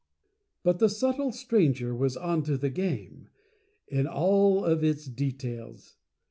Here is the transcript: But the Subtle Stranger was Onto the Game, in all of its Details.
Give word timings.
But 0.63 0.79
the 0.79 0.89
Subtle 0.89 1.31
Stranger 1.31 1.93
was 1.93 2.17
Onto 2.17 2.57
the 2.57 2.71
Game, 2.71 3.27
in 3.87 4.07
all 4.07 4.65
of 4.65 4.83
its 4.83 5.05
Details. 5.05 5.97